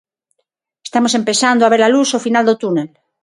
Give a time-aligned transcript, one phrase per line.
[0.87, 2.87] Estamos empezando a ver a luz ao final do túnel.